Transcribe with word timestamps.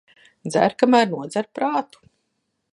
Dzer, 0.47 0.75
kamēr 0.83 1.05
nodzer 1.13 1.51
prātu. 1.59 2.05